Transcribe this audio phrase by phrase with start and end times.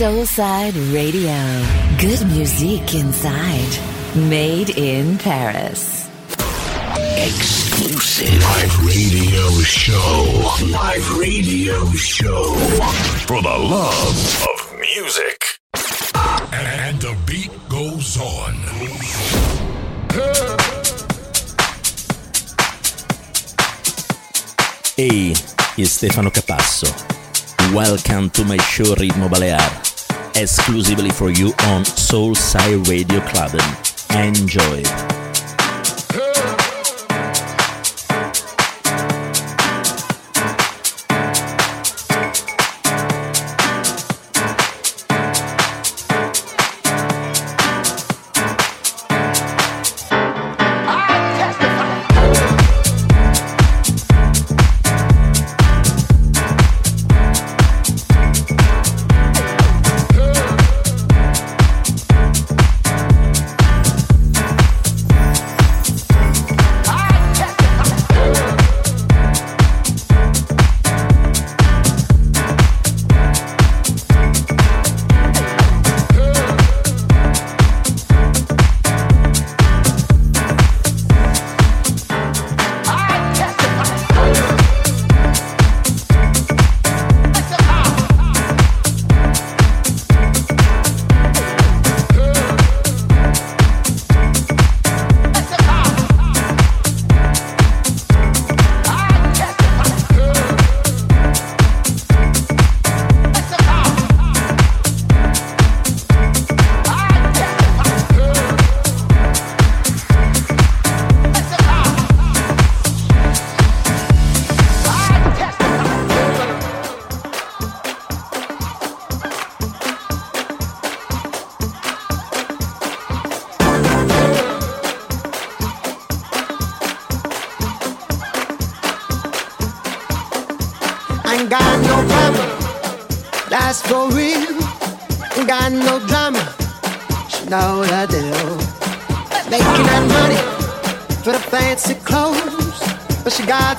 [0.00, 1.36] Soulside Radio.
[1.98, 3.68] Good music inside.
[4.30, 6.08] Made in Paris.
[7.18, 10.56] Exclusive live radio show.
[10.72, 12.54] Live radio show.
[13.26, 15.60] For the love of music.
[16.50, 18.54] And the beat goes on.
[24.96, 25.34] Ehi,
[25.76, 26.86] è Stefano Capasso.
[27.74, 29.89] Welcome to my show Ritmo Balear.
[30.40, 33.60] Exclusively for you on Soul Soulside Radio Club.
[34.16, 34.82] Enjoy.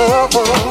[0.00, 0.69] never